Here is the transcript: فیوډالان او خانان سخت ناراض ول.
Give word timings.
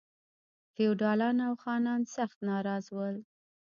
فیوډالان 0.73 1.37
او 1.47 1.53
خانان 1.63 2.01
سخت 2.15 2.37
ناراض 2.49 2.85
ول. 2.97 3.15